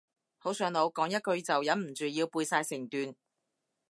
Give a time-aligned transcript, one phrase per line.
[0.39, 3.13] 好上腦，講一句就忍唔住要背晒成段